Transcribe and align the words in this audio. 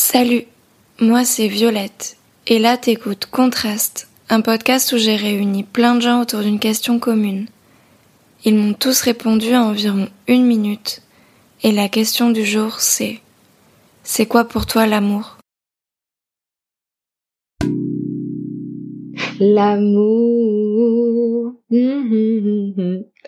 Salut, 0.00 0.44
moi 1.00 1.24
c'est 1.24 1.48
Violette, 1.48 2.18
et 2.46 2.60
là 2.60 2.76
t'écoutes 2.76 3.26
Contraste, 3.26 4.06
un 4.28 4.42
podcast 4.42 4.92
où 4.92 4.96
j'ai 4.96 5.16
réuni 5.16 5.64
plein 5.64 5.96
de 5.96 6.00
gens 6.00 6.22
autour 6.22 6.42
d'une 6.42 6.60
question 6.60 7.00
commune. 7.00 7.48
Ils 8.44 8.54
m'ont 8.54 8.74
tous 8.74 9.00
répondu 9.00 9.54
à 9.54 9.64
environ 9.64 10.08
une 10.28 10.44
minute, 10.44 11.02
et 11.64 11.72
la 11.72 11.88
question 11.88 12.30
du 12.30 12.46
jour 12.46 12.78
c'est 12.78 13.20
C'est 14.04 14.26
quoi 14.26 14.44
pour 14.44 14.66
toi 14.66 14.86
l'amour? 14.86 15.37
L'amour. 19.40 20.28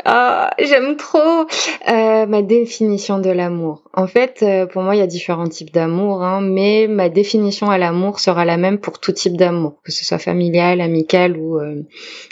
Ah, 0.04 0.50
j'aime 0.58 0.96
trop 0.96 1.46
euh, 1.88 2.26
ma 2.26 2.42
définition 2.42 3.18
de 3.18 3.30
l'amour. 3.30 3.82
En 3.92 4.06
fait, 4.06 4.42
euh, 4.42 4.66
pour 4.66 4.82
moi, 4.82 4.96
il 4.96 4.98
y 4.98 5.02
a 5.02 5.06
différents 5.06 5.48
types 5.48 5.72
d'amour, 5.72 6.22
hein, 6.22 6.40
mais 6.40 6.86
ma 6.88 7.08
définition 7.08 7.70
à 7.70 7.78
l'amour 7.78 8.18
sera 8.18 8.44
la 8.44 8.56
même 8.56 8.78
pour 8.78 8.98
tout 8.98 9.12
type 9.12 9.36
d'amour, 9.36 9.80
que 9.84 9.92
ce 9.92 10.04
soit 10.04 10.18
familial, 10.18 10.80
amical 10.80 11.36
ou 11.36 11.58
euh, 11.58 11.82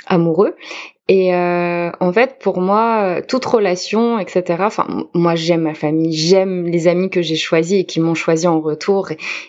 amoureux. 0.06 0.55
Et 1.08 1.34
euh, 1.34 1.90
en 2.00 2.12
fait, 2.12 2.38
pour 2.38 2.60
moi, 2.60 3.22
toute 3.26 3.44
relation, 3.46 4.18
etc. 4.18 4.44
Enfin, 4.60 5.06
moi, 5.14 5.34
j'aime 5.34 5.62
ma 5.62 5.74
famille, 5.74 6.12
j'aime 6.12 6.66
les 6.66 6.86
amis 6.86 7.08
que 7.08 7.22
j'ai 7.22 7.36
choisis 7.36 7.80
et 7.80 7.84
qui 7.84 8.00
m'ont 8.00 8.14
choisi 8.14 8.46
en 8.46 8.60
retour. 8.60 9.08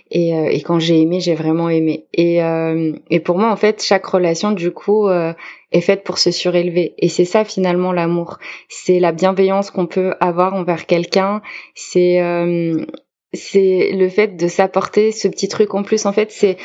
Et, 0.09 0.33
euh, 0.33 0.49
et, 0.49 0.61
quand 0.61 0.79
j'ai 0.79 1.01
aimé, 1.01 1.19
j'ai 1.19 1.35
vraiment 1.35 1.69
aimé. 1.69 2.05
Et, 2.13 2.41
euh, 2.41 2.93
et 3.09 3.19
pour 3.19 3.37
moi, 3.37 3.51
en 3.51 3.57
fait, 3.57 3.83
chaque 3.83 4.05
relation, 4.05 4.51
du 4.51 4.71
coup, 4.71 5.07
euh, 5.09 5.33
est 5.71 5.81
faite 5.81 6.03
pour 6.03 6.17
se 6.17 6.31
surélever. 6.31 6.95
Et 6.97 7.09
c'est 7.09 7.25
ça 7.25 7.43
finalement 7.43 7.91
l'amour. 7.91 8.39
C'est 8.69 8.99
la 8.99 9.11
bienveillance 9.11 9.71
qu'on 9.71 9.87
peut 9.87 10.13
avoir 10.19 10.53
envers 10.53 10.85
quelqu'un. 10.85 11.41
C'est 11.75 12.21
euh, 12.21 12.85
c'est 13.33 13.91
le 13.93 14.09
fait 14.09 14.35
de 14.35 14.47
s'apporter 14.47 15.11
ce 15.11 15.27
petit 15.27 15.47
truc 15.47 15.73
en 15.73 15.83
plus. 15.83 16.05
En 16.05 16.13
fait, 16.13 16.31
c'est 16.31 16.57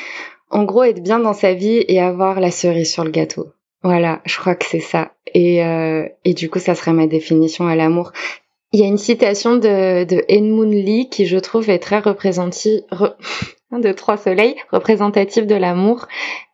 en 0.51 0.65
gros 0.65 0.85
être 0.85 1.03
bien 1.03 1.19
dans 1.19 1.35
sa 1.35 1.53
vie 1.53 1.85
et 1.89 2.01
avoir 2.01 2.41
la 2.41 2.51
cerise 2.51 2.93
sur 2.93 3.05
le 3.05 3.11
gâteau. 3.11 3.54
Voilà, 3.85 4.23
je 4.25 4.39
crois 4.39 4.55
que 4.55 4.65
c'est 4.65 4.81
ça. 4.81 5.13
Et, 5.35 5.63
euh, 5.63 6.09
et 6.25 6.33
du 6.33 6.49
coup, 6.49 6.59
ça 6.59 6.75
serait 6.75 6.95
ma 6.95 7.07
définition 7.07 7.67
à 7.67 7.77
l'amour. 7.77 8.13
Il 8.73 8.81
y 8.81 8.83
a 8.83 8.87
une 8.87 8.99
citation 8.99 9.57
de, 9.57 10.05
de 10.05 10.25
Edmund 10.27 10.73
Lee 10.73 11.11
qui, 11.11 11.27
je 11.27 11.37
trouve, 11.37 11.69
est 11.69 11.79
très 11.79 11.99
représentative, 11.99 12.81
de 13.73 13.93
trois 13.93 14.17
soleils, 14.17 14.57
représentative 14.73 15.47
de 15.47 15.55
l'amour. 15.55 16.09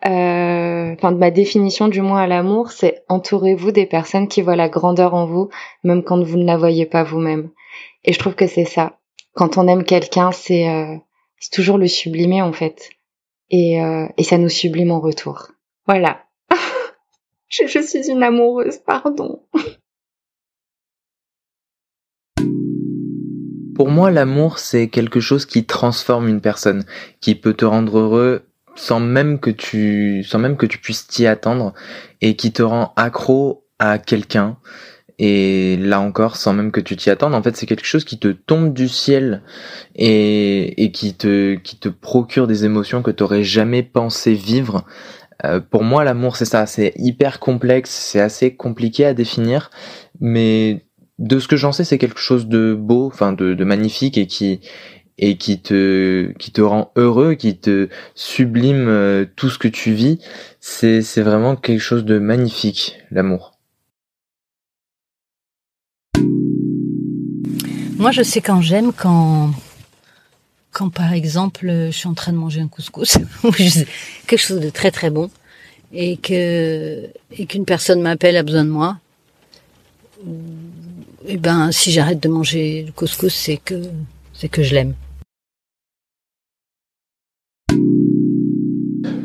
Euh, 0.06 0.92
enfin, 0.94 1.12
de 1.12 1.18
ma 1.18 1.30
définition 1.30 1.86
du 1.86 2.00
moins 2.02 2.22
à 2.22 2.26
l'amour, 2.26 2.72
c'est 2.72 3.04
entourez-vous 3.08 3.70
des 3.70 3.86
personnes 3.86 4.26
qui 4.26 4.42
voient 4.42 4.56
la 4.56 4.68
grandeur 4.68 5.14
en 5.14 5.26
vous, 5.26 5.50
même 5.84 6.02
quand 6.02 6.20
vous 6.20 6.36
ne 6.36 6.44
la 6.44 6.56
voyez 6.56 6.84
pas 6.84 7.04
vous-même. 7.04 7.50
Et 8.04 8.12
je 8.12 8.18
trouve 8.18 8.34
que 8.34 8.48
c'est 8.48 8.64
ça. 8.64 8.98
Quand 9.34 9.56
on 9.56 9.68
aime 9.68 9.84
quelqu'un, 9.84 10.32
c'est 10.32 10.68
euh, 10.68 10.96
toujours 11.52 11.78
le 11.78 11.86
sublimer 11.86 12.42
en 12.42 12.52
fait. 12.52 12.90
Et, 13.50 13.80
euh, 13.80 14.08
et 14.16 14.24
ça 14.24 14.36
nous 14.36 14.48
sublime 14.48 14.90
en 14.90 14.98
retour. 14.98 15.52
Voilà. 15.86 16.24
Je, 17.50 17.82
suis 17.82 18.08
une 18.08 18.22
amoureuse, 18.22 18.78
pardon. 18.78 19.42
Pour 23.74 23.90
moi, 23.90 24.10
l'amour, 24.12 24.58
c'est 24.58 24.88
quelque 24.88 25.18
chose 25.20 25.46
qui 25.46 25.64
transforme 25.64 26.28
une 26.28 26.40
personne, 26.40 26.84
qui 27.20 27.34
peut 27.34 27.54
te 27.54 27.64
rendre 27.64 27.98
heureux 27.98 28.46
sans 28.76 29.00
même 29.00 29.40
que 29.40 29.50
tu, 29.50 30.22
sans 30.22 30.38
même 30.38 30.56
que 30.56 30.66
tu 30.66 30.78
puisses 30.78 31.08
t'y 31.08 31.26
attendre, 31.26 31.74
et 32.20 32.36
qui 32.36 32.52
te 32.52 32.62
rend 32.62 32.92
accro 32.96 33.66
à 33.80 33.98
quelqu'un. 33.98 34.56
Et 35.18 35.76
là 35.76 36.00
encore, 36.00 36.36
sans 36.36 36.54
même 36.54 36.72
que 36.72 36.80
tu 36.80 36.96
t'y 36.96 37.10
attendes, 37.10 37.34
en 37.34 37.42
fait, 37.42 37.54
c'est 37.56 37.66
quelque 37.66 37.84
chose 37.84 38.04
qui 38.04 38.18
te 38.18 38.28
tombe 38.28 38.72
du 38.72 38.88
ciel 38.88 39.42
et, 39.94 40.90
qui 40.94 41.14
te, 41.14 41.56
qui 41.56 41.78
te 41.78 41.90
procure 41.90 42.46
des 42.46 42.64
émotions 42.64 43.02
que 43.02 43.10
tu 43.10 43.22
n'aurais 43.22 43.44
jamais 43.44 43.82
pensé 43.82 44.32
vivre. 44.32 44.86
Euh, 45.44 45.60
pour 45.60 45.84
moi, 45.84 46.04
l'amour, 46.04 46.36
c'est 46.36 46.44
ça, 46.44 46.66
c'est 46.66 46.92
hyper 46.96 47.40
complexe, 47.40 47.90
c'est 47.90 48.20
assez 48.20 48.54
compliqué 48.54 49.06
à 49.06 49.14
définir, 49.14 49.70
mais 50.20 50.84
de 51.18 51.38
ce 51.38 51.48
que 51.48 51.56
j'en 51.56 51.72
sais, 51.72 51.84
c'est 51.84 51.98
quelque 51.98 52.18
chose 52.18 52.46
de 52.46 52.74
beau, 52.74 53.06
enfin 53.06 53.32
de, 53.32 53.64
magnifique 53.64 54.18
et 54.18 54.26
qui 54.26 54.60
et 55.18 55.36
qui 55.36 55.60
te 55.60 56.32
qui 56.38 56.50
te 56.50 56.62
rend 56.62 56.92
heureux, 56.96 57.34
qui 57.34 57.58
te 57.58 57.88
sublime 58.14 58.88
euh, 58.88 59.26
tout 59.36 59.50
ce 59.50 59.58
que 59.58 59.68
tu 59.68 59.92
vis. 59.92 60.18
C'est 60.60 61.02
c'est 61.02 61.22
vraiment 61.22 61.56
quelque 61.56 61.80
chose 61.80 62.04
de 62.04 62.18
magnifique, 62.18 62.98
l'amour. 63.10 63.58
Moi, 67.98 68.12
je 68.12 68.22
sais 68.22 68.40
quand 68.40 68.62
j'aime 68.62 68.92
quand 68.94 69.50
quand 70.72 70.90
par 70.90 71.12
exemple 71.12 71.66
je 71.66 71.90
suis 71.90 72.08
en 72.08 72.14
train 72.14 72.32
de 72.32 72.36
manger 72.36 72.60
un 72.60 72.68
couscous 72.68 73.18
ou 73.44 73.50
quelque 73.50 74.40
chose 74.40 74.60
de 74.60 74.70
très 74.70 74.90
très 74.90 75.10
bon 75.10 75.30
et 75.92 76.16
que 76.16 77.08
et 77.36 77.46
qu'une 77.46 77.64
personne 77.64 78.00
m'appelle 78.00 78.36
a 78.36 78.42
besoin 78.42 78.64
de 78.64 78.70
moi 78.70 78.98
et 81.26 81.36
ben 81.36 81.72
si 81.72 81.90
j'arrête 81.90 82.22
de 82.22 82.28
manger 82.28 82.84
le 82.86 82.92
couscous 82.92 83.34
c'est 83.34 83.56
que 83.56 83.82
c'est 84.32 84.48
que 84.48 84.62
je 84.62 84.74
l'aime. 84.74 84.94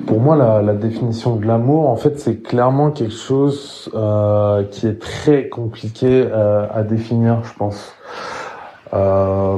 Pour 0.07 0.19
moi 0.19 0.35
la, 0.35 0.61
la 0.61 0.73
définition 0.73 1.35
de 1.35 1.45
l'amour 1.45 1.89
en 1.89 1.95
fait 1.95 2.19
c'est 2.19 2.41
clairement 2.41 2.91
quelque 2.91 3.13
chose 3.13 3.89
euh, 3.93 4.63
qui 4.63 4.87
est 4.87 4.99
très 4.99 5.49
compliqué 5.49 6.07
euh, 6.07 6.67
à 6.73 6.83
définir 6.83 7.43
je 7.43 7.53
pense. 7.53 7.93
Euh, 8.93 9.57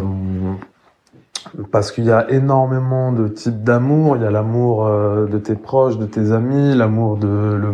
parce 1.71 1.91
qu'il 1.91 2.05
y 2.05 2.11
a 2.11 2.29
énormément 2.29 3.11
de 3.11 3.27
types 3.27 3.63
d'amour. 3.63 4.17
Il 4.17 4.23
y 4.23 4.25
a 4.25 4.31
l'amour 4.31 4.85
euh, 4.85 5.27
de 5.27 5.37
tes 5.37 5.55
proches, 5.55 5.97
de 5.97 6.05
tes 6.05 6.31
amis, 6.31 6.75
l'amour 6.75 7.17
de, 7.17 7.27
le, 7.27 7.73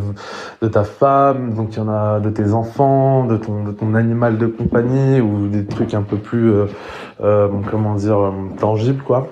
de 0.61 0.67
ta 0.67 0.83
femme, 0.83 1.53
donc 1.53 1.75
il 1.75 1.77
y 1.77 1.81
en 1.81 1.89
a 1.89 2.19
de 2.19 2.29
tes 2.29 2.53
enfants, 2.53 3.25
de 3.25 3.37
ton, 3.37 3.63
de 3.63 3.71
ton 3.71 3.95
animal 3.95 4.37
de 4.37 4.47
compagnie 4.47 5.21
ou 5.21 5.47
des 5.47 5.65
trucs 5.65 5.93
un 5.93 6.03
peu 6.03 6.17
plus, 6.17 6.51
euh, 6.51 6.65
euh, 7.21 7.49
comment 7.69 7.95
dire, 7.95 8.17
euh, 8.17 8.31
tangibles 8.59 9.03
quoi. 9.03 9.27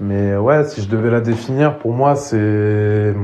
Mais 0.00 0.36
ouais, 0.36 0.64
si 0.64 0.82
je 0.82 0.88
devais 0.88 1.10
la 1.10 1.20
définir, 1.20 1.78
pour 1.78 1.92
moi 1.92 2.16
c'est 2.16 3.14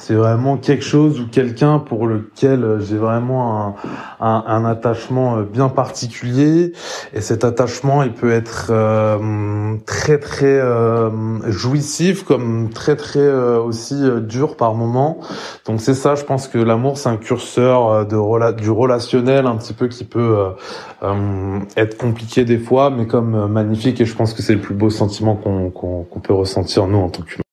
c'est 0.00 0.14
vraiment 0.14 0.56
quelque 0.56 0.82
chose 0.82 1.20
ou 1.20 1.26
quelqu'un 1.26 1.78
pour 1.78 2.06
lequel 2.06 2.78
j'ai 2.80 2.96
vraiment 2.96 3.66
un, 3.66 3.74
un, 4.20 4.44
un, 4.46 4.64
attachement 4.64 5.42
bien 5.42 5.68
particulier. 5.68 6.72
Et 7.12 7.20
cet 7.20 7.44
attachement, 7.44 8.02
il 8.02 8.14
peut 8.14 8.32
être 8.32 8.68
euh, 8.70 9.76
très 9.84 10.18
très 10.18 10.46
euh, 10.46 11.10
jouissif, 11.50 12.24
comme 12.24 12.70
très 12.70 12.96
très 12.96 13.20
euh, 13.20 13.60
aussi 13.60 13.94
dur 14.22 14.56
par 14.56 14.74
moment. 14.74 15.18
Donc 15.66 15.82
c'est 15.82 15.94
ça, 15.94 16.14
je 16.14 16.24
pense 16.24 16.48
que 16.48 16.56
l'amour, 16.56 16.96
c'est 16.96 17.10
un 17.10 17.18
curseur 17.18 18.06
de 18.06 18.16
du 18.52 18.70
relationnel 18.70 19.46
un 19.46 19.56
petit 19.56 19.74
peu 19.74 19.88
qui 19.88 20.04
peut 20.04 20.52
euh, 21.02 21.60
être 21.76 21.98
compliqué 21.98 22.44
des 22.44 22.58
fois, 22.58 22.88
mais 22.88 23.06
comme 23.06 23.52
magnifique. 23.52 24.00
Et 24.00 24.06
je 24.06 24.14
pense 24.14 24.32
que 24.32 24.40
c'est 24.40 24.54
le 24.54 24.60
plus 24.60 24.74
beau 24.74 24.88
sentiment 24.88 25.36
qu'on 25.36 26.20
peut 26.22 26.34
ressentir 26.34 26.86
nous 26.86 26.98
en 26.98 27.10
tant 27.10 27.22
qu'humains. 27.22 27.49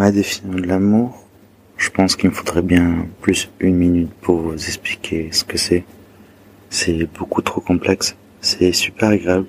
Ma 0.00 0.10
définition 0.10 0.48
de 0.48 0.66
l'amour, 0.66 1.26
je 1.76 1.90
pense 1.90 2.16
qu'il 2.16 2.30
me 2.30 2.34
faudrait 2.34 2.62
bien 2.62 3.06
plus 3.20 3.50
une 3.60 3.76
minute 3.76 4.10
pour 4.22 4.38
vous 4.38 4.54
expliquer 4.54 5.28
ce 5.30 5.44
que 5.44 5.58
c'est. 5.58 5.84
C'est 6.70 7.04
beaucoup 7.18 7.42
trop 7.42 7.60
complexe. 7.60 8.16
C'est 8.40 8.72
super 8.72 9.10
agréable. 9.10 9.46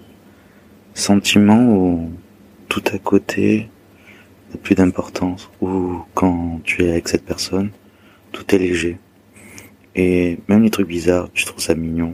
Sentiment 0.93 1.61
où 1.73 2.11
tout 2.67 2.83
à 2.93 2.97
côté 2.97 3.69
n'a 4.49 4.57
plus 4.57 4.75
d'importance. 4.75 5.49
Ou 5.61 6.01
quand 6.15 6.59
tu 6.65 6.83
es 6.83 6.89
avec 6.89 7.07
cette 7.07 7.23
personne, 7.23 7.69
tout 8.33 8.53
est 8.53 8.57
léger. 8.57 8.97
Et 9.95 10.37
même 10.49 10.63
les 10.63 10.69
trucs 10.69 10.89
bizarres, 10.89 11.29
tu 11.33 11.45
trouves 11.45 11.63
ça 11.63 11.75
mignon. 11.75 12.13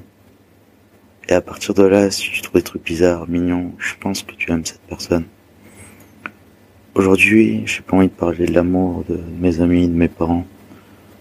Et 1.28 1.34
à 1.34 1.42
partir 1.42 1.74
de 1.74 1.82
là, 1.82 2.12
si 2.12 2.30
tu 2.30 2.44
trouves 2.44 2.62
des 2.62 2.70
trucs 2.72 2.84
bizarres, 2.84 3.28
mignons, 3.28 3.74
je 3.80 3.96
pense 4.00 4.22
que 4.22 4.36
tu 4.36 4.52
aimes 4.52 4.64
cette 4.64 4.82
personne. 4.82 5.26
Aujourd'hui, 6.98 7.62
j'ai 7.68 7.82
pas 7.82 7.96
envie 7.96 8.08
de 8.08 8.12
parler 8.12 8.48
de 8.48 8.54
l'amour 8.54 9.04
de 9.08 9.20
mes 9.40 9.62
amis, 9.62 9.88
de 9.88 9.94
mes 9.94 10.08
parents. 10.08 10.48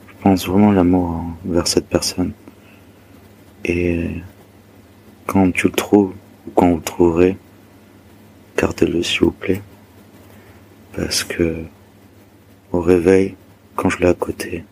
Je 0.09 0.15
pense 0.23 0.49
vraiment 0.49 0.73
l'amour 0.73 1.23
vers 1.45 1.69
cette 1.69 1.87
personne. 1.87 2.33
Et 3.63 4.07
quand 5.27 5.53
tu 5.53 5.67
le 5.67 5.75
trouves, 5.75 6.15
ou 6.47 6.51
quand 6.55 6.71
vous 6.71 6.77
le 6.77 6.83
trouverez, 6.83 7.37
gardez-le 8.57 9.03
s'il 9.03 9.25
vous 9.25 9.33
plaît. 9.33 9.61
Parce 10.97 11.25
que 11.25 11.57
au 12.73 12.81
réveil, 12.81 13.35
quand 13.75 13.91
je 13.91 13.99
l'ai 13.99 14.09
à 14.09 14.15
côté, 14.15 14.65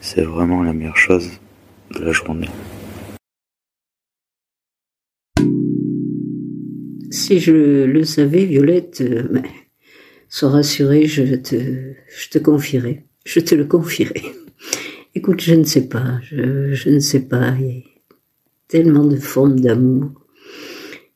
c'est 0.00 0.22
vraiment 0.22 0.62
la 0.62 0.72
meilleure 0.72 0.96
chose 0.96 1.38
de 1.90 2.02
la 2.02 2.12
journée. 2.12 2.48
Si 7.10 7.40
je 7.40 7.84
le 7.84 8.04
savais, 8.04 8.46
Violette, 8.46 9.02
euh, 9.02 9.42
sois 10.34 10.50
rassurée, 10.50 11.06
je 11.06 11.36
te, 11.36 11.54
je 12.08 12.28
te 12.28 12.38
confierai, 12.38 13.04
je 13.24 13.38
te 13.38 13.54
le 13.54 13.66
confierai. 13.66 14.22
Écoute, 15.14 15.40
je 15.40 15.54
ne 15.54 15.62
sais 15.62 15.88
pas, 15.88 16.18
je, 16.22 16.74
je 16.74 16.90
ne 16.90 16.98
sais 16.98 17.20
pas, 17.20 17.54
il 17.60 17.66
y 17.66 17.78
a 17.78 17.82
tellement 18.66 19.04
de 19.04 19.14
formes 19.16 19.60
d'amour. 19.60 20.10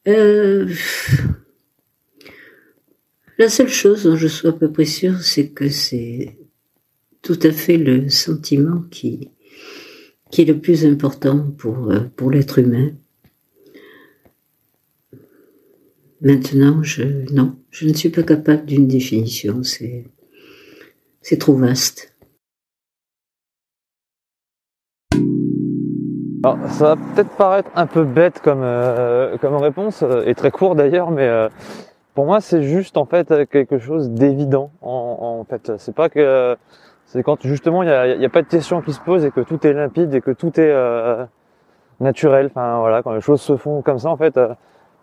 euh, 0.06 0.68
La 3.38 3.48
seule 3.48 3.68
chose 3.68 4.04
dont 4.04 4.14
je 4.14 4.28
sois 4.28 4.50
à 4.50 4.52
peu 4.52 4.70
près 4.70 4.84
sûre, 4.84 5.20
c'est 5.20 5.48
que 5.48 5.68
c'est 5.68 6.36
tout 7.20 7.38
à 7.42 7.50
fait 7.50 7.76
le 7.76 8.08
sentiment 8.08 8.82
qui, 8.88 9.30
qui 10.30 10.42
est 10.42 10.44
le 10.44 10.60
plus 10.60 10.86
important 10.86 11.50
pour, 11.58 11.90
euh, 11.90 12.00
pour 12.14 12.30
l'être 12.30 12.60
humain. 12.60 12.92
Maintenant, 16.20 16.82
je, 16.82 17.32
non, 17.32 17.56
je 17.70 17.86
ne 17.86 17.92
suis 17.92 18.08
pas 18.08 18.24
capable 18.24 18.64
d'une 18.64 18.88
définition, 18.88 19.62
c'est, 19.62 20.04
c'est 21.20 21.38
trop 21.38 21.54
vaste. 21.54 22.12
Alors, 26.42 26.58
ça 26.70 26.94
va 26.94 26.96
peut-être 26.96 27.30
paraître 27.36 27.70
un 27.76 27.86
peu 27.86 28.02
bête 28.02 28.40
comme, 28.40 28.62
euh, 28.64 29.36
comme 29.38 29.54
réponse, 29.56 30.02
euh, 30.02 30.24
et 30.26 30.34
très 30.34 30.50
court 30.50 30.74
d'ailleurs, 30.74 31.12
mais 31.12 31.28
euh, 31.28 31.48
pour 32.14 32.26
moi 32.26 32.40
c'est 32.40 32.62
juste 32.62 32.96
en 32.96 33.04
fait 33.04 33.48
quelque 33.48 33.78
chose 33.78 34.10
d'évident. 34.10 34.72
En, 34.82 35.18
en, 35.20 35.44
fait, 35.44 35.70
c'est 35.78 35.94
pas 35.94 36.08
que 36.08 36.56
c'est 37.04 37.22
quand 37.22 37.40
justement 37.46 37.84
il 37.84 37.86
n'y 37.86 37.92
a, 37.92 38.06
y 38.16 38.24
a, 38.24 38.28
pas 38.28 38.42
de 38.42 38.48
question 38.48 38.82
qui 38.82 38.92
se 38.92 39.00
pose 39.00 39.24
et 39.24 39.30
que 39.30 39.40
tout 39.40 39.64
est 39.64 39.72
limpide 39.72 40.12
et 40.14 40.20
que 40.20 40.32
tout 40.32 40.58
est 40.58 40.74
naturel. 42.00 42.46
Enfin 42.46 42.80
voilà, 42.80 43.04
quand 43.04 43.12
les 43.12 43.20
choses 43.20 43.40
se 43.40 43.56
font 43.56 43.82
comme 43.82 44.00
ça 44.00 44.10
en 44.10 44.16
fait. 44.16 44.36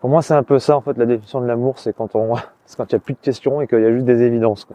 Pour 0.00 0.10
moi 0.10 0.22
c'est 0.22 0.34
un 0.34 0.42
peu 0.42 0.58
ça 0.58 0.76
en 0.76 0.80
fait 0.80 0.96
la 0.96 1.06
définition 1.06 1.40
de 1.40 1.46
l'amour, 1.46 1.78
c'est 1.78 1.94
quand 1.94 2.14
on, 2.14 2.36
c'est 2.66 2.76
quand 2.76 2.90
il 2.90 2.94
n'y 2.94 2.96
a 2.96 3.00
plus 3.00 3.14
de 3.14 3.20
questions 3.20 3.60
et 3.60 3.66
qu'il 3.66 3.80
y 3.80 3.84
a 3.84 3.92
juste 3.92 4.06
des 4.06 4.22
évidences. 4.22 4.66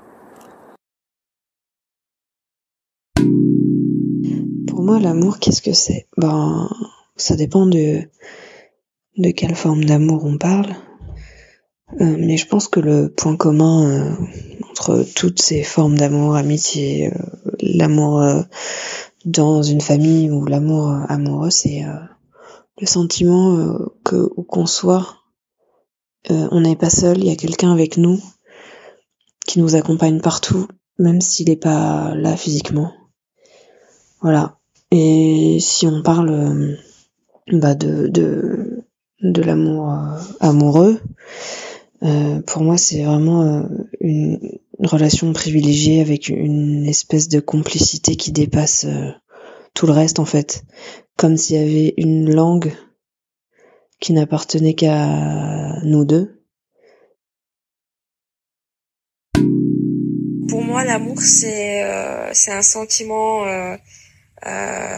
Pour 4.68 4.84
moi, 4.84 5.00
l'amour, 5.00 5.38
qu'est-ce 5.40 5.62
que 5.62 5.74
c'est? 5.74 6.08
Ben, 6.18 6.68
ça 7.16 7.36
dépend 7.36 7.66
de 7.66 8.02
de 9.18 9.32
quelle 9.32 9.56
forme 9.56 9.84
d'amour 9.84 10.26
on 10.26 10.38
parle. 10.38 10.76
Euh, 12.00 12.16
mais 12.18 12.38
je 12.38 12.48
pense 12.48 12.68
que 12.68 12.80
le 12.80 13.10
point 13.10 13.36
commun 13.36 13.86
euh, 13.86 14.16
entre 14.70 15.06
toutes 15.16 15.42
ces 15.42 15.64
formes 15.64 15.98
d'amour, 15.98 16.36
amitié, 16.36 17.12
euh, 17.12 17.18
l'amour 17.60 18.24
dans 19.26 19.62
une 19.62 19.82
famille 19.82 20.32
ou 20.32 20.46
l'amour 20.46 20.98
amoureux, 21.10 21.50
c'est 21.50 21.84
le 22.82 22.88
sentiment 22.88 23.80
que 24.04 24.30
où 24.36 24.44
qu'on 24.44 24.66
soit, 24.66 25.20
on 26.30 26.60
n'est 26.60 26.76
pas 26.76 26.90
seul, 26.90 27.20
il 27.20 27.28
y 27.28 27.32
a 27.32 27.36
quelqu'un 27.36 27.72
avec 27.72 27.98
nous 27.98 28.20
qui 29.46 29.60
nous 29.60 29.76
accompagne 29.76 30.20
partout, 30.20 30.68
même 30.98 31.22
s'il 31.22 31.50
n'est 31.50 31.56
pas 31.56 32.14
là 32.16 32.36
physiquement. 32.36 32.92
Voilà. 34.22 34.58
Et 34.92 35.58
si 35.60 35.88
on 35.88 36.04
parle 36.04 36.30
euh, 36.30 36.76
bah 37.52 37.76
de, 37.76 38.08
de, 38.08 38.84
de 39.22 39.42
l'amour 39.42 39.92
euh, 39.92 40.20
amoureux, 40.40 41.00
euh, 42.04 42.42
pour 42.42 42.62
moi 42.62 42.78
c'est 42.78 43.04
vraiment 43.04 43.42
euh, 43.44 43.64
une, 44.00 44.40
relation 44.80 45.32
privilégiée 45.32 46.02
avec 46.02 46.30
une 46.30 46.88
espèce 46.88 47.30
de 47.30 47.40
complicité 47.40 48.16
qui 48.16 48.32
dépasse 48.32 48.86
euh, 48.86 49.12
tout 49.74 49.88
le 49.88 49.94
reste 49.94 50.20
en 50.20 50.26
fait. 50.26 50.64
Comme 51.18 51.38
s'il 51.38 51.56
y 51.58 51.60
avait 51.60 51.94
une 51.98 52.34
langue 52.34 52.74
qui 54.00 54.14
n'appartenait 54.14 54.74
qu'à 54.74 55.80
nous 55.84 56.06
deux. 56.06 56.44
Pour 60.48 60.64
moi 60.64 60.84
l'amour 60.84 61.22
c'est 61.22 61.84
c'est 62.34 62.52
un 62.52 62.62
sentiment 62.62 63.46
euh, 64.48 64.98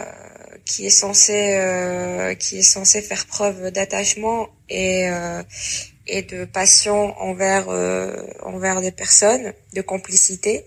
qui 0.64 0.86
est 0.86 0.90
censé 0.90 1.56
euh, 1.58 2.34
qui 2.34 2.60
est 2.60 2.62
censé 2.62 3.02
faire 3.02 3.26
preuve 3.26 3.70
d'attachement 3.70 4.48
et 4.70 5.06
euh, 5.10 5.42
et 6.06 6.22
de 6.22 6.46
passion 6.46 7.14
envers 7.20 7.68
envers 8.42 8.80
des 8.80 8.90
personnes, 8.90 9.52
de 9.74 9.82
complicité. 9.82 10.64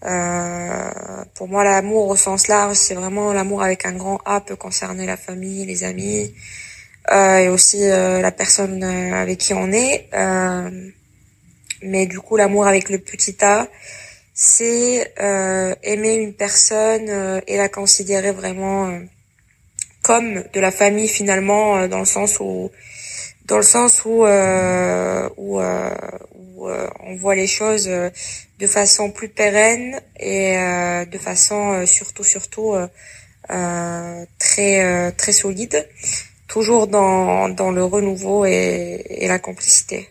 Pour 0.00 1.48
moi, 1.48 1.64
l'amour 1.64 2.08
au 2.08 2.16
sens 2.16 2.48
large, 2.48 2.76
c'est 2.76 2.94
vraiment 2.94 3.32
l'amour 3.32 3.62
avec 3.62 3.84
un 3.84 3.92
grand 3.92 4.20
A 4.24 4.40
peut 4.40 4.56
concerner 4.56 5.06
la 5.06 5.16
famille, 5.16 5.66
les 5.66 5.84
amis, 5.84 6.34
et 7.10 7.48
aussi 7.48 7.88
la 7.88 8.30
personne 8.30 8.84
avec 8.84 9.38
qui 9.38 9.54
on 9.54 9.72
est. 9.72 10.08
mais 11.82 12.06
du 12.06 12.20
coup, 12.20 12.36
l'amour 12.36 12.66
avec 12.66 12.90
le 12.90 12.98
petit 12.98 13.36
A, 13.42 13.68
c'est 14.40 15.14
euh, 15.20 15.74
aimer 15.82 16.14
une 16.14 16.32
personne 16.32 17.06
euh, 17.08 17.40
et 17.48 17.56
la 17.56 17.68
considérer 17.68 18.30
vraiment 18.30 18.86
euh, 18.86 19.00
comme 20.00 20.44
de 20.52 20.60
la 20.60 20.70
famille 20.70 21.08
finalement 21.08 21.76
euh, 21.76 21.88
dans 21.88 21.98
le 21.98 22.04
sens 22.04 22.38
où 22.38 22.70
dans 23.48 23.56
le 23.56 23.62
sens 23.62 24.04
où 24.04 24.24
euh, 24.24 25.28
où, 25.36 25.60
où 25.60 26.68
on 27.00 27.16
voit 27.16 27.34
les 27.34 27.46
choses 27.46 27.86
de 27.86 28.66
façon 28.66 29.10
plus 29.10 29.28
pérenne 29.28 30.00
et 30.18 30.54
de 31.10 31.18
façon 31.18 31.86
surtout 31.86 32.24
surtout 32.24 32.74
très 34.38 35.12
très 35.12 35.32
solide 35.32 35.88
toujours 36.46 36.86
dans 36.86 37.48
dans 37.48 37.70
le 37.70 37.84
renouveau 37.84 38.44
et, 38.44 39.04
et 39.08 39.28
la 39.28 39.38
complicité 39.38 40.08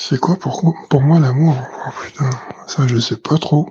C'est 0.00 0.20
quoi 0.20 0.36
pour, 0.36 0.74
pour 0.88 1.02
moi 1.02 1.18
l'amour? 1.18 1.56
Oh, 1.86 1.90
Putain, 2.02 2.30
ça 2.66 2.86
je 2.86 2.98
sais 2.98 3.16
pas 3.16 3.36
trop. 3.36 3.68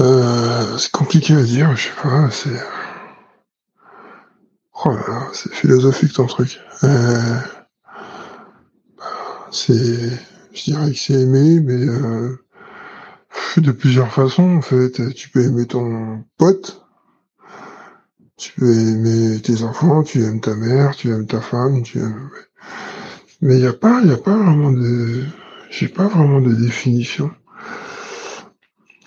Euh, 0.00 0.78
c'est 0.78 0.92
compliqué 0.92 1.34
à 1.34 1.42
dire, 1.42 1.76
je 1.76 1.88
sais 1.88 2.02
pas, 2.02 2.30
c'est... 2.30 2.81
Oh 4.84 4.90
là 4.90 5.04
là, 5.08 5.28
c'est 5.32 5.52
philosophique 5.52 6.12
ton 6.12 6.26
truc. 6.26 6.58
Euh, 6.82 7.36
c'est... 9.50 10.10
Je 10.52 10.64
dirais 10.64 10.92
que 10.92 10.98
c'est 10.98 11.14
aimer, 11.14 11.60
mais 11.60 11.86
euh, 11.86 12.36
de 13.56 13.72
plusieurs 13.72 14.12
façons 14.12 14.56
en 14.56 14.60
fait. 14.60 15.14
Tu 15.14 15.28
peux 15.28 15.42
aimer 15.42 15.66
ton 15.66 16.24
pote, 16.36 16.84
tu 18.36 18.52
peux 18.52 18.72
aimer 18.72 19.40
tes 19.40 19.62
enfants, 19.62 20.02
tu 20.02 20.22
aimes 20.24 20.40
ta 20.40 20.54
mère, 20.54 20.96
tu 20.96 21.10
aimes 21.10 21.26
ta 21.26 21.40
femme, 21.40 21.82
tu 21.82 21.98
aimes... 21.98 22.30
Mais 23.40 23.56
il 23.56 23.60
n'y 23.60 23.66
a 23.66 23.72
pas, 23.72 24.00
il 24.04 24.10
a 24.10 24.16
pas 24.16 24.36
vraiment 24.36 24.72
de, 24.72 25.24
j'ai 25.70 25.88
pas 25.88 26.06
vraiment 26.06 26.40
de 26.40 26.54
définition. 26.54 27.30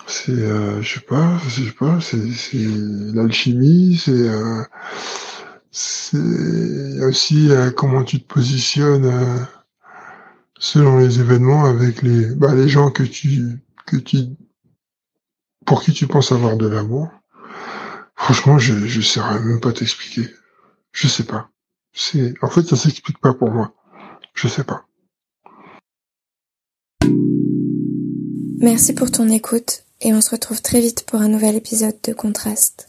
C'est, 0.07 0.31
euh, 0.31 0.81
je 0.81 0.95
sais 0.95 1.05
pas, 1.05 1.37
je 1.47 1.63
sais 1.63 1.71
pas, 1.71 1.99
c'est, 2.01 2.17
l'alchimie, 3.13 3.99
c'est, 4.03 4.29
c'est 5.77 7.03
aussi 7.03 7.51
euh, 7.51 7.69
comment 7.69 8.05
tu 8.05 8.21
te 8.21 8.33
positionnes 8.33 9.07
euh, 9.07 9.43
selon 10.57 10.99
les 10.99 11.19
événements 11.19 11.65
avec 11.65 12.01
les, 12.01 12.27
bah, 12.33 12.55
les 12.55 12.69
gens 12.69 12.91
que 12.91 13.03
tu, 13.03 13.59
que 13.85 13.97
tu, 13.97 14.19
pour 15.65 15.83
qui 15.83 15.91
tu 15.91 16.07
penses 16.07 16.31
avoir 16.31 16.55
de 16.55 16.67
l'amour. 16.67 17.09
Franchement, 18.15 18.57
je, 18.57 18.87
je 18.87 19.01
saurais 19.01 19.41
même 19.41 19.59
pas 19.59 19.73
t'expliquer. 19.73 20.33
Je 20.93 21.09
sais 21.09 21.25
pas. 21.25 21.49
C'est, 21.91 22.33
en 22.41 22.49
fait, 22.49 22.63
ça 22.63 22.77
s'explique 22.77 23.19
pas 23.19 23.33
pour 23.33 23.51
moi. 23.51 23.73
Je 24.33 24.47
sais 24.47 24.63
pas. 24.63 24.85
Merci 28.59 28.93
pour 28.93 29.11
ton 29.11 29.27
écoute 29.27 29.83
et 29.99 30.13
on 30.13 30.21
se 30.21 30.29
retrouve 30.29 30.61
très 30.61 30.79
vite 30.79 31.05
pour 31.05 31.19
un 31.19 31.27
nouvel 31.27 31.55
épisode 31.55 31.99
de 32.01 32.13
Contraste. 32.13 32.87